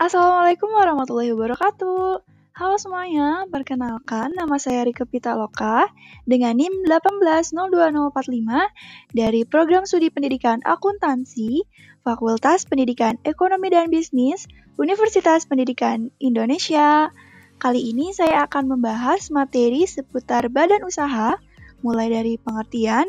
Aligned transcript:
Assalamualaikum 0.00 0.72
warahmatullahi 0.72 1.36
wabarakatuh. 1.36 2.24
Halo 2.56 2.76
semuanya, 2.80 3.44
perkenalkan 3.52 4.32
nama 4.32 4.56
saya 4.56 4.88
Rike 4.88 5.04
Pitaloka 5.04 5.92
dengan 6.24 6.56
NIM 6.56 6.88
1802045 6.88 8.08
dari 9.12 9.44
Program 9.44 9.84
Studi 9.84 10.08
Pendidikan 10.08 10.64
Akuntansi, 10.64 11.68
Fakultas 12.00 12.64
Pendidikan 12.64 13.20
Ekonomi 13.28 13.68
dan 13.68 13.92
Bisnis, 13.92 14.48
Universitas 14.80 15.44
Pendidikan 15.44 16.08
Indonesia. 16.16 17.12
Kali 17.60 17.92
ini 17.92 18.16
saya 18.16 18.48
akan 18.48 18.72
membahas 18.72 19.28
materi 19.28 19.84
seputar 19.84 20.48
badan 20.48 20.80
usaha, 20.80 21.36
mulai 21.84 22.08
dari 22.08 22.40
pengertian, 22.40 23.04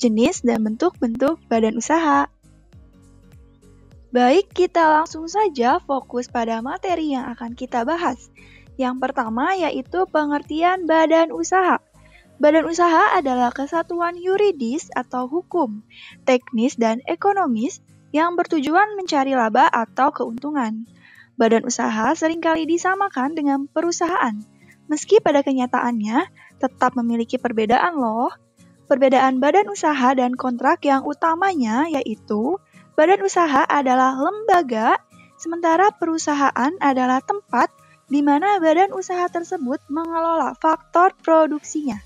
jenis, 0.00 0.40
dan 0.40 0.64
bentuk-bentuk 0.64 1.36
badan 1.52 1.76
usaha. 1.76 2.32
Baik, 4.10 4.50
kita 4.50 4.90
langsung 4.90 5.30
saja 5.30 5.78
fokus 5.86 6.26
pada 6.26 6.58
materi 6.58 7.14
yang 7.14 7.30
akan 7.30 7.54
kita 7.54 7.86
bahas. 7.86 8.18
Yang 8.74 8.98
pertama 9.06 9.54
yaitu 9.54 10.02
pengertian 10.10 10.82
badan 10.82 11.30
usaha. 11.30 11.78
Badan 12.42 12.66
usaha 12.66 13.14
adalah 13.14 13.54
kesatuan 13.54 14.18
yuridis 14.18 14.90
atau 14.98 15.30
hukum, 15.30 15.86
teknis 16.26 16.74
dan 16.74 16.98
ekonomis 17.06 17.86
yang 18.10 18.34
bertujuan 18.34 18.98
mencari 18.98 19.38
laba 19.38 19.70
atau 19.70 20.10
keuntungan. 20.10 20.90
Badan 21.38 21.62
usaha 21.62 22.10
sering 22.18 22.42
kali 22.42 22.66
disamakan 22.66 23.38
dengan 23.38 23.70
perusahaan, 23.70 24.34
meski 24.90 25.22
pada 25.22 25.46
kenyataannya 25.46 26.26
tetap 26.58 26.98
memiliki 26.98 27.38
perbedaan 27.38 27.94
loh. 27.94 28.34
Perbedaan 28.90 29.38
badan 29.38 29.70
usaha 29.70 30.18
dan 30.18 30.34
kontrak 30.34 30.82
yang 30.82 31.06
utamanya 31.06 31.86
yaitu 31.86 32.58
badan 33.00 33.24
usaha 33.24 33.64
adalah 33.64 34.12
lembaga, 34.12 35.00
sementara 35.40 35.88
perusahaan 35.88 36.68
adalah 36.84 37.24
tempat 37.24 37.72
di 38.12 38.20
mana 38.20 38.60
badan 38.60 38.92
usaha 38.92 39.24
tersebut 39.32 39.80
mengelola 39.88 40.52
faktor 40.60 41.16
produksinya. 41.24 41.96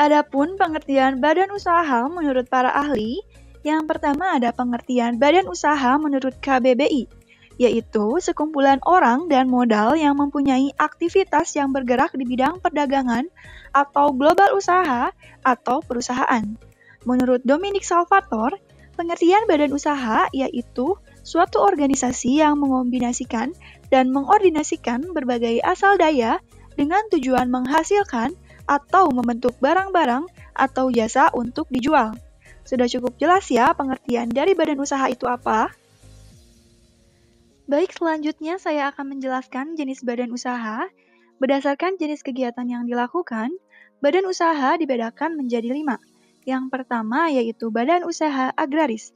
Adapun 0.00 0.56
pengertian 0.56 1.20
badan 1.20 1.52
usaha 1.52 2.08
menurut 2.08 2.48
para 2.48 2.72
ahli, 2.72 3.20
yang 3.60 3.84
pertama 3.84 4.40
ada 4.40 4.56
pengertian 4.56 5.20
badan 5.20 5.52
usaha 5.52 6.00
menurut 6.00 6.32
KBBI, 6.40 7.04
yaitu 7.60 8.16
sekumpulan 8.24 8.80
orang 8.88 9.28
dan 9.28 9.52
modal 9.52 10.00
yang 10.00 10.16
mempunyai 10.16 10.72
aktivitas 10.80 11.52
yang 11.60 11.76
bergerak 11.76 12.08
di 12.16 12.24
bidang 12.24 12.56
perdagangan 12.64 13.28
atau 13.76 14.16
global 14.16 14.56
usaha 14.56 15.12
atau 15.44 15.84
perusahaan. 15.84 16.56
Menurut 17.04 17.44
Dominic 17.44 17.84
Salvator, 17.84 18.56
pengertian 18.96 19.44
badan 19.44 19.70
usaha 19.76 20.26
yaitu 20.32 20.96
suatu 21.22 21.60
organisasi 21.60 22.40
yang 22.40 22.56
mengombinasikan 22.56 23.52
dan 23.92 24.10
mengordinasikan 24.10 25.04
berbagai 25.12 25.60
asal 25.62 26.00
daya 26.00 26.40
dengan 26.74 27.04
tujuan 27.12 27.52
menghasilkan 27.52 28.34
atau 28.66 29.12
membentuk 29.14 29.54
barang-barang 29.62 30.26
atau 30.56 30.90
jasa 30.90 31.30
untuk 31.36 31.70
dijual. 31.70 32.16
Sudah 32.66 32.90
cukup 32.90 33.14
jelas 33.22 33.46
ya 33.46 33.70
pengertian 33.76 34.26
dari 34.26 34.58
badan 34.58 34.82
usaha 34.82 35.06
itu 35.06 35.30
apa? 35.30 35.70
Baik, 37.66 37.94
selanjutnya 37.94 38.58
saya 38.62 38.90
akan 38.94 39.18
menjelaskan 39.18 39.74
jenis 39.78 40.02
badan 40.02 40.30
usaha. 40.30 40.86
Berdasarkan 41.42 41.98
jenis 41.98 42.22
kegiatan 42.22 42.64
yang 42.66 42.86
dilakukan, 42.86 43.50
badan 43.98 44.24
usaha 44.26 44.78
dibedakan 44.78 45.34
menjadi 45.34 45.74
lima. 45.74 45.98
Yang 46.46 46.70
pertama 46.70 47.26
yaitu 47.26 47.74
badan 47.74 48.06
usaha 48.06 48.54
agraris. 48.54 49.10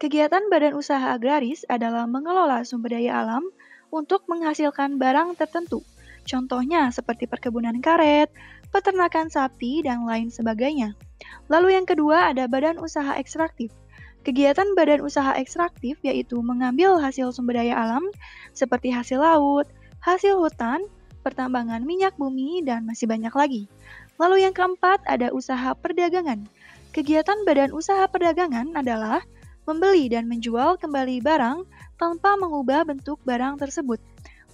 Kegiatan 0.00 0.48
badan 0.48 0.72
usaha 0.72 1.12
agraris 1.12 1.60
adalah 1.68 2.08
mengelola 2.08 2.64
sumber 2.64 2.96
daya 2.96 3.20
alam 3.20 3.44
untuk 3.92 4.24
menghasilkan 4.32 4.96
barang 4.96 5.36
tertentu. 5.36 5.84
Contohnya 6.24 6.88
seperti 6.88 7.28
perkebunan 7.28 7.84
karet, 7.84 8.32
peternakan 8.72 9.28
sapi, 9.28 9.84
dan 9.84 10.08
lain 10.08 10.32
sebagainya. 10.32 10.96
Lalu 11.52 11.76
yang 11.76 11.84
kedua 11.84 12.32
ada 12.32 12.48
badan 12.48 12.80
usaha 12.80 13.12
ekstraktif. 13.20 13.68
Kegiatan 14.24 14.72
badan 14.72 15.04
usaha 15.04 15.36
ekstraktif 15.36 16.00
yaitu 16.00 16.40
mengambil 16.40 16.96
hasil 16.96 17.28
sumber 17.36 17.60
daya 17.60 17.76
alam 17.76 18.08
seperti 18.56 18.88
hasil 18.88 19.20
laut, 19.20 19.68
hasil 20.00 20.40
hutan, 20.40 20.80
pertambangan 21.20 21.84
minyak 21.84 22.16
bumi, 22.16 22.64
dan 22.64 22.88
masih 22.88 23.04
banyak 23.04 23.32
lagi. 23.36 23.62
Lalu 24.16 24.48
yang 24.48 24.56
keempat 24.56 25.04
ada 25.08 25.32
usaha 25.32 25.72
perdagangan. 25.76 26.44
Kegiatan 26.90 27.46
badan 27.46 27.70
usaha 27.70 28.02
perdagangan 28.10 28.74
adalah 28.74 29.22
membeli 29.62 30.10
dan 30.10 30.26
menjual 30.26 30.74
kembali 30.74 31.22
barang 31.22 31.62
tanpa 32.02 32.34
mengubah 32.34 32.82
bentuk 32.82 33.22
barang 33.22 33.62
tersebut. 33.62 34.02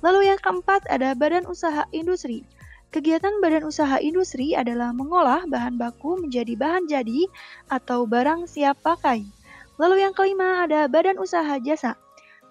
Lalu 0.04 0.28
yang 0.28 0.40
keempat 0.44 0.84
ada 0.92 1.16
badan 1.16 1.48
usaha 1.48 1.88
industri. 1.96 2.44
Kegiatan 2.92 3.40
badan 3.40 3.64
usaha 3.64 3.96
industri 4.04 4.52
adalah 4.52 4.92
mengolah 4.92 5.48
bahan 5.48 5.80
baku 5.80 6.20
menjadi 6.20 6.52
bahan 6.60 6.84
jadi 6.84 7.24
atau 7.72 8.04
barang 8.04 8.44
siap 8.44 8.84
pakai. 8.84 9.24
Lalu 9.80 10.04
yang 10.04 10.12
kelima 10.12 10.68
ada 10.68 10.92
badan 10.92 11.16
usaha 11.16 11.56
jasa. 11.64 11.96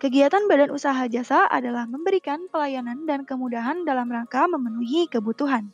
Kegiatan 0.01 0.49
badan 0.49 0.73
usaha 0.73 1.05
jasa 1.05 1.45
adalah 1.45 1.85
memberikan 1.85 2.49
pelayanan 2.49 3.05
dan 3.05 3.21
kemudahan 3.21 3.85
dalam 3.85 4.09
rangka 4.09 4.49
memenuhi 4.49 5.05
kebutuhan. 5.13 5.69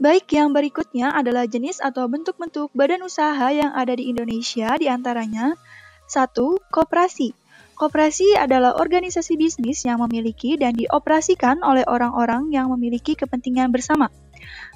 Baik, 0.00 0.32
yang 0.32 0.56
berikutnya 0.56 1.12
adalah 1.12 1.44
jenis 1.44 1.76
atau 1.76 2.08
bentuk-bentuk 2.08 2.72
badan 2.72 3.04
usaha 3.04 3.52
yang 3.52 3.76
ada 3.76 3.92
di 3.92 4.08
Indonesia 4.08 4.72
di 4.80 4.88
antaranya 4.88 5.52
1. 6.08 6.32
Koperasi 6.72 7.36
Koperasi 7.76 8.32
adalah 8.32 8.80
organisasi 8.80 9.36
bisnis 9.36 9.84
yang 9.84 10.00
memiliki 10.00 10.56
dan 10.56 10.72
dioperasikan 10.72 11.60
oleh 11.60 11.84
orang-orang 11.84 12.48
yang 12.48 12.72
memiliki 12.72 13.12
kepentingan 13.12 13.76
bersama. 13.76 14.08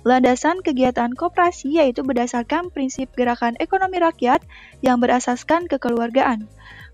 Landasan 0.05 0.61
kegiatan 0.61 1.17
koperasi 1.17 1.81
yaitu 1.81 2.05
berdasarkan 2.05 2.69
prinsip 2.69 3.09
gerakan 3.17 3.57
ekonomi 3.57 4.05
rakyat 4.05 4.45
yang 4.85 5.01
berasaskan 5.01 5.73
kekeluargaan. 5.73 6.45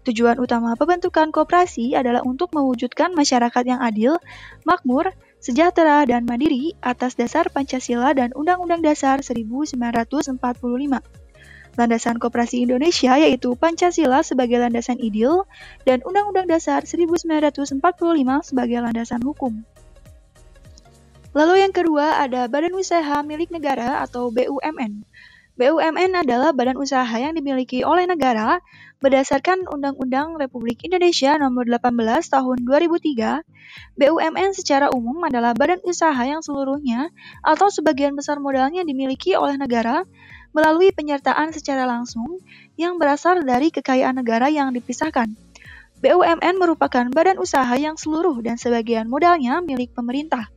Tujuan 0.07 0.39
utama 0.39 0.79
pembentukan 0.79 1.35
koperasi 1.35 1.99
adalah 1.99 2.23
untuk 2.23 2.55
mewujudkan 2.55 3.11
masyarakat 3.11 3.67
yang 3.67 3.83
adil, 3.83 4.23
makmur, 4.63 5.11
sejahtera 5.41 6.05
dan 6.05 6.29
mandiri 6.29 6.77
atas 6.85 7.17
dasar 7.17 7.49
Pancasila 7.49 8.13
dan 8.13 8.37
Undang-Undang 8.37 8.85
Dasar 8.85 9.25
1945. 9.25 10.37
Landasan 11.81 12.17
Koperasi 12.21 12.69
Indonesia 12.69 13.17
yaitu 13.17 13.57
Pancasila 13.57 14.21
sebagai 14.21 14.61
landasan 14.61 15.01
ideal 15.01 15.49
dan 15.89 16.05
Undang-Undang 16.05 16.47
Dasar 16.53 16.85
1945 16.85 17.81
sebagai 18.45 18.79
landasan 18.85 19.25
hukum. 19.25 19.65
Lalu 21.31 21.63
yang 21.63 21.73
kedua 21.73 22.21
ada 22.21 22.51
Badan 22.51 22.75
Usaha 22.75 23.23
Milik 23.23 23.55
Negara 23.55 24.03
atau 24.03 24.35
BUMN. 24.35 25.07
BUMN 25.61 26.17
adalah 26.17 26.57
badan 26.57 26.81
usaha 26.81 27.13
yang 27.13 27.37
dimiliki 27.37 27.85
oleh 27.85 28.09
negara 28.09 28.65
berdasarkan 29.05 29.69
Undang-Undang 29.69 30.41
Republik 30.41 30.81
Indonesia 30.89 31.37
Nomor 31.37 31.69
18 31.69 32.01
Tahun 32.33 32.65
2003. 32.65 33.45
BUMN 34.01 34.57
secara 34.57 34.89
umum 34.89 35.21
adalah 35.21 35.53
badan 35.53 35.85
usaha 35.85 36.17
yang 36.17 36.41
seluruhnya 36.41 37.13
atau 37.45 37.69
sebagian 37.69 38.17
besar 38.17 38.41
modalnya 38.41 38.89
dimiliki 38.89 39.37
oleh 39.37 39.61
negara 39.61 40.09
melalui 40.57 40.97
penyertaan 40.97 41.53
secara 41.53 41.85
langsung 41.85 42.41
yang 42.81 42.97
berasal 42.97 43.45
dari 43.45 43.69
kekayaan 43.69 44.17
negara 44.17 44.49
yang 44.49 44.73
dipisahkan. 44.73 45.29
BUMN 46.01 46.57
merupakan 46.57 47.05
badan 47.13 47.37
usaha 47.37 47.77
yang 47.77 48.01
seluruh 48.01 48.41
dan 48.41 48.57
sebagian 48.57 49.13
modalnya 49.13 49.61
milik 49.61 49.93
pemerintah. 49.93 50.49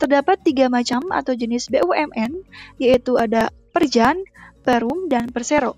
Terdapat 0.00 0.40
tiga 0.42 0.66
macam 0.72 1.08
atau 1.12 1.36
jenis 1.36 1.68
BUMN, 1.68 2.44
yaitu 2.80 3.16
ada 3.20 3.52
Perjan, 3.70 4.22
Perum, 4.66 5.06
dan 5.06 5.28
Persero. 5.30 5.76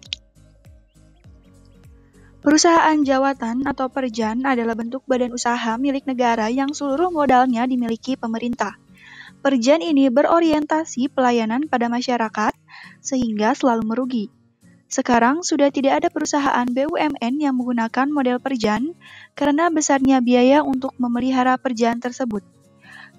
Perusahaan 2.42 2.98
jawatan 2.98 3.70
atau 3.70 3.86
perjan 3.86 4.42
adalah 4.42 4.74
bentuk 4.74 5.06
badan 5.06 5.30
usaha 5.30 5.78
milik 5.78 6.10
negara 6.10 6.50
yang 6.50 6.74
seluruh 6.74 7.14
modalnya 7.14 7.62
dimiliki 7.70 8.18
pemerintah. 8.18 8.74
Perjan 9.46 9.78
ini 9.78 10.10
berorientasi 10.10 11.06
pelayanan 11.14 11.70
pada 11.70 11.86
masyarakat 11.86 12.50
sehingga 12.98 13.54
selalu 13.54 13.82
merugi. 13.86 14.26
Sekarang 14.90 15.46
sudah 15.46 15.70
tidak 15.70 16.02
ada 16.02 16.08
perusahaan 16.10 16.66
BUMN 16.66 17.40
yang 17.40 17.54
menggunakan 17.54 18.10
model 18.10 18.42
perjan 18.42 18.92
karena 19.38 19.70
besarnya 19.70 20.18
biaya 20.18 20.66
untuk 20.66 20.92
memelihara 20.98 21.54
perjan 21.62 22.02
tersebut. 22.02 22.44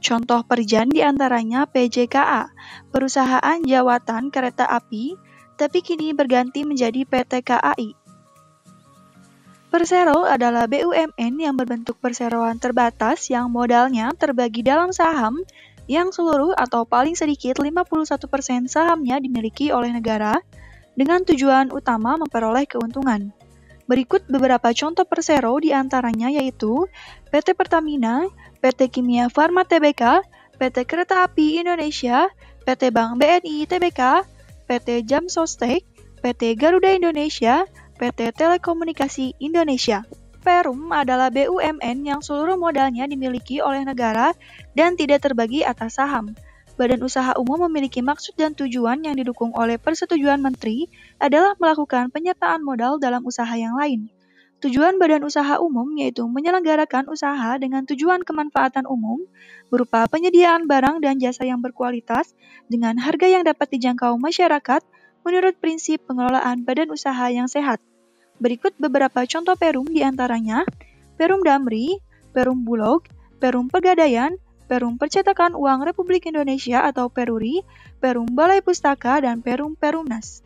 Contoh 0.03 0.43
perjan 0.43 0.91
di 0.91 0.99
antaranya 0.99 1.63
PJKA, 1.63 2.51
Perusahaan 2.91 3.59
Jawatan 3.63 4.35
Kereta 4.35 4.67
Api, 4.67 5.15
tapi 5.55 5.79
kini 5.79 6.11
berganti 6.11 6.67
menjadi 6.67 7.07
PT 7.07 7.39
KAI. 7.39 7.95
Persero 9.71 10.27
adalah 10.27 10.67
BUMN 10.67 11.33
yang 11.39 11.55
berbentuk 11.55 11.97
perseroan 12.03 12.59
terbatas 12.59 13.31
yang 13.31 13.47
modalnya 13.47 14.11
terbagi 14.13 14.59
dalam 14.59 14.91
saham 14.91 15.39
yang 15.87 16.11
seluruh 16.11 16.51
atau 16.53 16.83
paling 16.83 17.15
sedikit 17.15 17.63
51% 17.63 18.27
sahamnya 18.67 19.23
dimiliki 19.23 19.71
oleh 19.71 19.95
negara 19.95 20.43
dengan 20.99 21.23
tujuan 21.23 21.71
utama 21.71 22.19
memperoleh 22.19 22.67
keuntungan. 22.67 23.33
Berikut 23.83 24.23
beberapa 24.31 24.71
contoh 24.71 25.03
persero 25.03 25.59
di 25.59 25.75
antaranya 25.75 26.31
yaitu 26.31 26.87
PT 27.27 27.51
Pertamina, 27.57 28.31
PT 28.63 28.87
Kimia 28.87 29.27
Farma 29.27 29.67
Tbk, 29.67 30.23
PT 30.55 30.87
Kereta 30.87 31.27
Api 31.27 31.59
Indonesia, 31.59 32.31
PT 32.63 32.95
Bank 32.95 33.19
BNI 33.19 33.67
Tbk, 33.67 34.01
PT 34.71 35.03
Jam 35.03 35.27
Sostek, 35.27 35.83
PT 36.23 36.55
Garuda 36.55 36.95
Indonesia, 36.95 37.67
PT 37.99 38.31
Telekomunikasi 38.31 39.35
Indonesia. 39.43 40.07
Perum 40.43 40.91
adalah 40.91 41.31
BUMN 41.31 42.03
yang 42.03 42.19
seluruh 42.19 42.59
modalnya 42.59 43.07
dimiliki 43.07 43.63
oleh 43.63 43.83
negara 43.87 44.35
dan 44.75 44.99
tidak 44.99 45.23
terbagi 45.23 45.63
atas 45.63 45.99
saham. 45.99 46.35
Badan 46.73 47.05
usaha 47.05 47.37
umum 47.37 47.69
memiliki 47.69 48.01
maksud 48.01 48.33
dan 48.33 48.57
tujuan 48.57 49.05
yang 49.05 49.13
didukung 49.13 49.53
oleh 49.53 49.77
persetujuan 49.77 50.41
menteri 50.41 50.89
adalah 51.21 51.53
melakukan 51.61 52.09
penyertaan 52.09 52.65
modal 52.65 52.97
dalam 52.97 53.21
usaha 53.21 53.53
yang 53.53 53.77
lain. 53.77 54.09
Tujuan 54.57 54.97
badan 54.97 55.21
usaha 55.27 55.59
umum 55.59 55.85
yaitu 55.99 56.23
menyelenggarakan 56.25 57.11
usaha 57.11 57.59
dengan 57.59 57.83
tujuan 57.85 58.23
kemanfaatan 58.25 58.87
umum 58.89 59.21
berupa 59.69 60.07
penyediaan 60.09 60.65
barang 60.65 61.03
dan 61.03 61.19
jasa 61.19 61.45
yang 61.45 61.59
berkualitas 61.59 62.33
dengan 62.71 62.97
harga 62.97 63.27
yang 63.27 63.43
dapat 63.43 63.69
dijangkau 63.75 64.15
masyarakat 64.17 64.81
menurut 65.27 65.53
prinsip 65.59 66.01
pengelolaan 66.09 66.63
badan 66.65 66.89
usaha 66.89 67.27
yang 67.29 67.45
sehat. 67.45 67.83
Berikut 68.41 68.73
beberapa 68.81 69.27
contoh 69.29 69.53
perum 69.59 69.85
di 69.85 70.01
antaranya 70.01 70.65
Perum 71.21 71.45
Damri, 71.45 72.01
Perum 72.33 72.65
Bulog, 72.65 73.05
Perum 73.37 73.69
Pegadaian, 73.69 74.33
Perum 74.65 74.95
Percetakan 74.97 75.53
Uang 75.53 75.83
Republik 75.83 76.25
Indonesia 76.25 76.83
atau 76.83 77.11
Peruri, 77.11 77.61
Perum 77.99 78.27
Balai 78.31 78.63
Pustaka, 78.63 79.19
dan 79.19 79.43
Perum 79.43 79.75
Perumnas. 79.75 80.43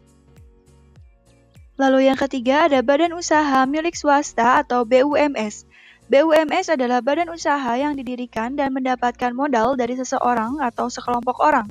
Lalu 1.78 2.10
yang 2.10 2.18
ketiga 2.18 2.66
ada 2.66 2.82
Badan 2.82 3.14
Usaha 3.14 3.62
Milik 3.70 3.94
Swasta 3.94 4.66
atau 4.66 4.82
BUMS. 4.82 5.70
BUMS 6.08 6.72
adalah 6.72 7.04
badan 7.04 7.28
usaha 7.28 7.76
yang 7.76 8.00
didirikan 8.00 8.56
dan 8.56 8.72
mendapatkan 8.72 9.36
modal 9.36 9.76
dari 9.76 10.00
seseorang 10.00 10.64
atau 10.64 10.88
sekelompok 10.88 11.36
orang. 11.44 11.68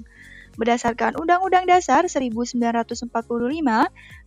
Berdasarkan 0.61 1.17
Undang-Undang 1.17 1.65
Dasar 1.69 2.05
1945, 2.05 3.09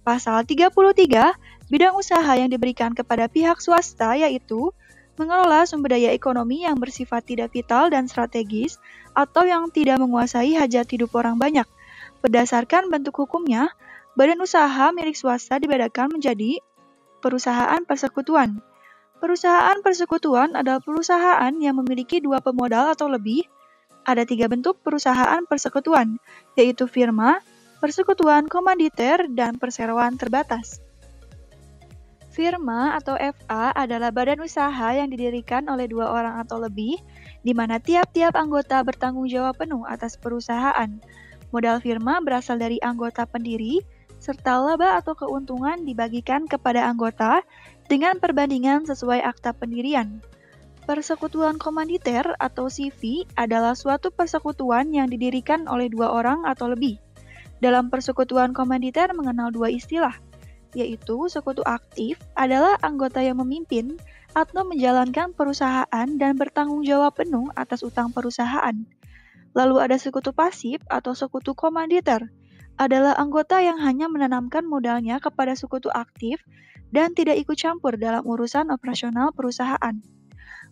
Pasal 0.01 0.38
33, 0.50 1.69
bidang 1.69 1.94
usaha 1.94 2.31
yang 2.33 2.50
diberikan 2.50 2.98
kepada 2.98 3.30
pihak 3.30 3.62
swasta 3.62 4.18
yaitu 4.18 4.74
mengelola 5.19 5.68
sumber 5.68 6.00
daya 6.00 6.16
ekonomi 6.16 6.63
yang 6.63 6.80
bersifat 6.80 7.27
tidak 7.27 7.51
vital 7.51 7.92
dan 7.92 8.07
strategis 8.07 8.80
atau 9.12 9.44
yang 9.44 9.68
tidak 9.68 10.00
menguasai 10.00 10.56
hajat 10.56 10.88
hidup 10.88 11.12
orang 11.19 11.36
banyak. 11.36 11.68
Berdasarkan 12.24 12.88
bentuk 12.88 13.19
hukumnya, 13.19 13.68
badan 14.16 14.39
usaha 14.39 14.95
milik 14.95 15.19
swasta 15.19 15.60
dibedakan 15.60 16.16
menjadi 16.16 16.63
perusahaan 17.19 17.83
persekutuan. 17.83 18.63
Perusahaan 19.19 19.75
persekutuan 19.83 20.56
adalah 20.56 20.80
perusahaan 20.80 21.51
yang 21.60 21.75
memiliki 21.83 22.24
dua 22.24 22.39
pemodal 22.39 22.95
atau 22.95 23.12
lebih. 23.12 23.44
Ada 24.07 24.24
tiga 24.24 24.48
bentuk 24.48 24.80
perusahaan 24.80 25.44
persekutuan, 25.44 26.15
yaitu 26.56 26.88
firma, 26.88 27.44
persekutuan 27.83 28.48
komanditer, 28.48 29.27
dan 29.27 29.60
perseroan 29.60 30.15
terbatas. 30.15 30.80
Firma 32.39 32.95
atau 32.95 33.19
FA 33.19 33.75
adalah 33.75 34.15
badan 34.15 34.39
usaha 34.39 34.95
yang 34.95 35.12
didirikan 35.12 35.68
oleh 35.68 35.91
dua 35.91 36.07
orang 36.07 36.39
atau 36.39 36.56
lebih, 36.56 36.95
di 37.44 37.51
mana 37.51 37.83
tiap-tiap 37.83 38.31
anggota 38.31 38.80
bertanggung 38.80 39.27
jawab 39.27 39.59
penuh 39.59 39.83
atas 39.83 40.15
perusahaan. 40.15 40.88
Modal 41.51 41.83
firma 41.83 42.24
berasal 42.24 42.56
dari 42.56 42.80
anggota 42.80 43.27
pendiri, 43.27 43.83
serta 44.24 44.56
laba 44.56 44.95
atau 45.03 45.19
keuntungan 45.19 45.83
dibagikan 45.83 46.47
kepada 46.47 46.88
anggota 46.88 47.44
dengan 47.91 48.15
perbandingan 48.24 48.88
sesuai 48.88 49.19
akta 49.19 49.51
pendirian. 49.51 50.24
Persekutuan 50.88 51.59
komanditer 51.59 52.24
atau 52.39 52.71
CV 52.71 53.27
adalah 53.36 53.75
suatu 53.75 54.15
persekutuan 54.15 54.95
yang 54.95 55.12
didirikan 55.12 55.68
oleh 55.68 55.91
dua 55.91 56.07
orang 56.15 56.47
atau 56.47 56.71
lebih. 56.71 57.03
Dalam 57.59 57.91
persekutuan 57.91 58.56
komanditer 58.56 59.12
mengenal 59.12 59.51
dua 59.51 59.68
istilah, 59.68 60.15
yaitu 60.77 61.30
sekutu 61.31 61.66
aktif 61.66 62.19
adalah 62.38 62.77
anggota 62.83 63.21
yang 63.21 63.42
memimpin 63.42 63.98
atau 64.38 64.62
menjalankan 64.66 65.33
perusahaan 65.33 66.07
dan 66.18 66.33
bertanggung 66.38 66.86
jawab 66.86 67.18
penuh 67.18 67.50
atas 67.57 67.81
utang 67.81 68.13
perusahaan. 68.13 68.75
Lalu 69.57 69.75
ada 69.81 69.98
sekutu 69.98 70.30
pasif 70.30 70.81
atau 70.86 71.18
sekutu 71.18 71.57
komanditer, 71.57 72.30
adalah 72.80 73.18
anggota 73.19 73.60
yang 73.60 73.75
hanya 73.83 74.07
menanamkan 74.07 74.63
modalnya 74.63 75.19
kepada 75.19 75.51
sekutu 75.57 75.92
aktif 75.92 76.39
dan 76.95 77.12
tidak 77.12 77.36
ikut 77.42 77.60
campur 77.60 78.00
dalam 78.00 78.24
urusan 78.24 78.72
operasional 78.72 79.36
perusahaan. 79.36 80.00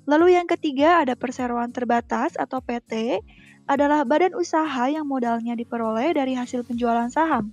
Lalu 0.07 0.39
yang 0.39 0.47
ketiga 0.47 1.03
ada 1.03 1.19
perseroan 1.19 1.75
terbatas 1.75 2.39
atau 2.39 2.63
PT, 2.63 3.19
adalah 3.67 4.07
badan 4.07 4.31
usaha 4.39 4.87
yang 4.87 5.03
modalnya 5.03 5.51
diperoleh 5.51 6.15
dari 6.15 6.39
hasil 6.39 6.63
penjualan 6.63 7.11
saham. 7.11 7.51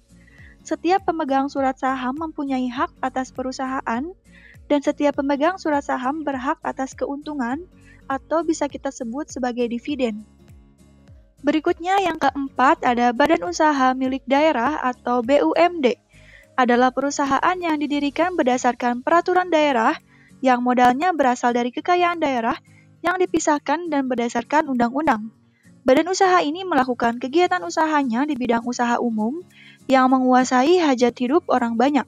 Setiap 0.64 1.05
pemegang 1.05 1.52
surat 1.52 1.76
saham 1.76 2.16
mempunyai 2.16 2.72
hak 2.72 2.88
atas 3.05 3.28
perusahaan, 3.37 4.05
dan 4.64 4.81
setiap 4.81 5.20
pemegang 5.20 5.61
surat 5.61 5.84
saham 5.84 6.25
berhak 6.25 6.56
atas 6.64 6.96
keuntungan 6.96 7.69
atau 8.08 8.40
bisa 8.40 8.64
kita 8.64 8.88
sebut 8.88 9.28
sebagai 9.28 9.69
dividen. 9.69 10.25
Berikutnya 11.44 12.00
yang 12.00 12.16
keempat 12.16 12.81
ada 12.81 13.12
Badan 13.12 13.44
Usaha 13.44 13.93
Milik 13.93 14.25
Daerah 14.25 14.81
atau 14.81 15.20
BUMD. 15.20 16.00
Adalah 16.56 16.88
perusahaan 16.96 17.56
yang 17.61 17.76
didirikan 17.76 18.32
berdasarkan 18.32 19.05
peraturan 19.05 19.52
daerah 19.52 19.93
yang 20.40 20.64
modalnya 20.64 21.12
berasal 21.12 21.52
dari 21.52 21.69
kekayaan 21.69 22.25
daerah 22.25 22.56
yang 23.05 23.20
dipisahkan 23.20 23.93
dan 23.93 24.08
berdasarkan 24.08 24.72
undang-undang. 24.72 25.28
Badan 25.84 26.08
usaha 26.08 26.40
ini 26.40 26.64
melakukan 26.64 27.20
kegiatan 27.20 27.61
usahanya 27.61 28.25
di 28.25 28.40
bidang 28.40 28.64
usaha 28.64 28.96
umum 28.96 29.44
yang 29.91 30.09
menguasai 30.09 30.81
hajat 30.81 31.15
hidup 31.19 31.45
orang 31.53 31.77
banyak. 31.77 32.07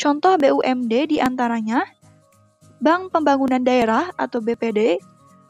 Contoh 0.00 0.34
BUMD 0.40 1.12
di 1.12 1.18
antaranya 1.20 1.84
Bank 2.82 3.14
Pembangunan 3.14 3.62
Daerah 3.62 4.10
atau 4.18 4.42
BPD, 4.42 4.98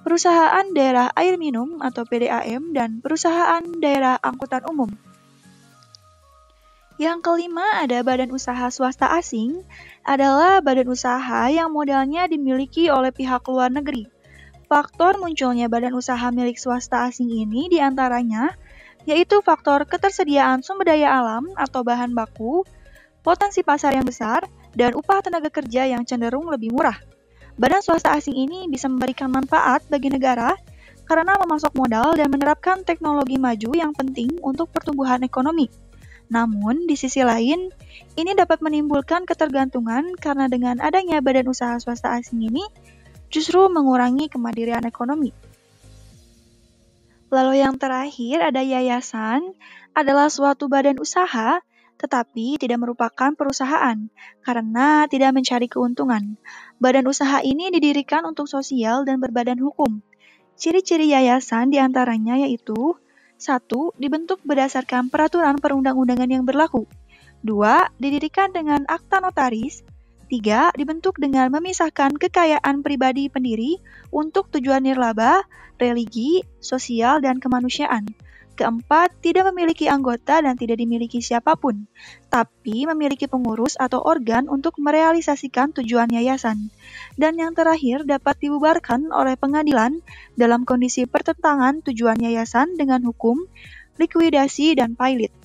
Perusahaan 0.04 0.66
Daerah 0.76 1.08
Air 1.16 1.40
Minum 1.40 1.80
atau 1.80 2.04
PDAM, 2.04 2.76
dan 2.76 3.00
Perusahaan 3.00 3.64
Daerah 3.80 4.20
Angkutan 4.20 4.66
Umum. 4.68 4.92
Yang 7.00 7.24
kelima 7.24 7.80
ada 7.80 8.04
badan 8.04 8.28
usaha 8.34 8.68
swasta 8.68 9.08
asing, 9.16 9.64
adalah 10.04 10.60
badan 10.60 10.92
usaha 10.92 11.48
yang 11.48 11.72
modalnya 11.72 12.28
dimiliki 12.28 12.92
oleh 12.92 13.14
pihak 13.14 13.48
luar 13.48 13.72
negeri. 13.72 14.10
Faktor 14.68 15.16
munculnya 15.16 15.72
badan 15.72 15.96
usaha 15.96 16.28
milik 16.28 16.60
swasta 16.60 17.08
asing 17.08 17.32
ini 17.32 17.72
di 17.72 17.80
antaranya 17.80 18.52
yaitu 19.04 19.42
faktor 19.42 19.84
ketersediaan 19.84 20.62
sumber 20.62 20.94
daya 20.94 21.10
alam 21.10 21.50
atau 21.58 21.82
bahan 21.82 22.14
baku, 22.14 22.62
potensi 23.22 23.62
pasar 23.62 23.94
yang 23.98 24.06
besar, 24.06 24.46
dan 24.72 24.96
upah 24.96 25.20
tenaga 25.22 25.52
kerja 25.52 25.86
yang 25.86 26.02
cenderung 26.06 26.48
lebih 26.48 26.72
murah. 26.72 26.96
Badan 27.60 27.84
swasta 27.84 28.16
asing 28.16 28.34
ini 28.34 28.66
bisa 28.66 28.88
memberikan 28.88 29.28
manfaat 29.28 29.84
bagi 29.92 30.08
negara 30.08 30.56
karena 31.04 31.36
memasok 31.36 31.76
modal 31.76 32.16
dan 32.16 32.32
menerapkan 32.32 32.80
teknologi 32.86 33.36
maju 33.36 33.70
yang 33.76 33.92
penting 33.92 34.40
untuk 34.40 34.72
pertumbuhan 34.72 35.20
ekonomi. 35.20 35.68
Namun, 36.32 36.88
di 36.88 36.96
sisi 36.96 37.20
lain, 37.20 37.68
ini 38.16 38.32
dapat 38.32 38.64
menimbulkan 38.64 39.28
ketergantungan 39.28 40.16
karena 40.16 40.48
dengan 40.48 40.80
adanya 40.80 41.20
badan 41.20 41.52
usaha 41.52 41.76
swasta 41.76 42.16
asing 42.16 42.40
ini 42.40 42.64
justru 43.28 43.68
mengurangi 43.68 44.32
kemandirian 44.32 44.88
ekonomi. 44.88 45.51
Lalu 47.32 47.64
yang 47.64 47.80
terakhir 47.80 48.44
ada 48.44 48.60
yayasan, 48.60 49.56
adalah 49.96 50.28
suatu 50.28 50.68
badan 50.68 51.00
usaha, 51.00 51.64
tetapi 51.96 52.60
tidak 52.60 52.84
merupakan 52.84 53.32
perusahaan 53.32 53.96
karena 54.44 55.08
tidak 55.08 55.32
mencari 55.32 55.64
keuntungan. 55.64 56.36
Badan 56.76 57.08
usaha 57.08 57.40
ini 57.40 57.72
didirikan 57.72 58.28
untuk 58.28 58.52
sosial 58.52 59.08
dan 59.08 59.16
berbadan 59.16 59.56
hukum. 59.56 60.04
Ciri-ciri 60.60 61.08
yayasan 61.08 61.72
di 61.72 61.80
antaranya 61.80 62.36
yaitu 62.36 63.00
satu, 63.42 63.90
Dibentuk 63.98 64.38
berdasarkan 64.46 65.10
peraturan 65.10 65.58
perundang-undangan 65.58 66.30
yang 66.30 66.44
berlaku. 66.46 66.86
Dua, 67.42 67.90
Didirikan 67.98 68.54
dengan 68.54 68.86
akta 68.86 69.18
notaris. 69.18 69.82
Tiga, 70.32 70.72
dibentuk 70.72 71.20
dengan 71.20 71.52
memisahkan 71.52 72.16
kekayaan 72.16 72.80
pribadi 72.80 73.28
pendiri 73.28 73.76
untuk 74.08 74.48
tujuan 74.48 74.80
nirlaba, 74.80 75.44
religi, 75.76 76.40
sosial, 76.56 77.20
dan 77.20 77.36
kemanusiaan. 77.36 78.08
Keempat, 78.56 79.12
tidak 79.20 79.52
memiliki 79.52 79.92
anggota 79.92 80.40
dan 80.40 80.56
tidak 80.56 80.80
dimiliki 80.80 81.20
siapa 81.20 81.52
pun, 81.52 81.84
tapi 82.32 82.88
memiliki 82.88 83.28
pengurus 83.28 83.76
atau 83.76 84.00
organ 84.00 84.48
untuk 84.48 84.80
merealisasikan 84.80 85.76
tujuan 85.76 86.08
yayasan. 86.08 86.72
Dan 87.20 87.36
yang 87.36 87.52
terakhir, 87.52 88.08
dapat 88.08 88.40
dibubarkan 88.40 89.12
oleh 89.12 89.36
pengadilan 89.36 90.00
dalam 90.40 90.64
kondisi 90.64 91.04
pertentangan 91.04 91.84
tujuan 91.84 92.16
yayasan 92.16 92.80
dengan 92.80 93.04
hukum, 93.04 93.36
likuidasi, 94.00 94.80
dan 94.80 94.96
pilot. 94.96 95.41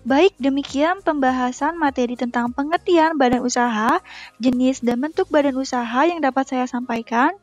Baik, 0.00 0.32
demikian 0.40 1.04
pembahasan 1.04 1.76
materi 1.76 2.16
tentang 2.16 2.56
pengertian 2.56 3.20
badan 3.20 3.44
usaha, 3.44 4.00
jenis 4.40 4.80
dan 4.80 4.96
bentuk 4.96 5.28
badan 5.28 5.52
usaha 5.60 6.00
yang 6.08 6.24
dapat 6.24 6.48
saya 6.48 6.64
sampaikan. 6.64 7.36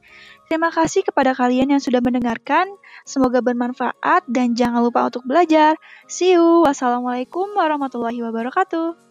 Terima 0.50 0.74
kasih 0.74 1.06
kepada 1.06 1.38
kalian 1.38 1.78
yang 1.78 1.82
sudah 1.84 2.02
mendengarkan. 2.02 2.66
Semoga 3.06 3.46
bermanfaat 3.46 4.26
dan 4.26 4.58
jangan 4.58 4.82
lupa 4.82 5.06
untuk 5.06 5.22
belajar. 5.30 5.78
See 6.10 6.34
you. 6.34 6.66
Wassalamualaikum 6.66 7.54
warahmatullahi 7.54 8.26
wabarakatuh. 8.26 9.07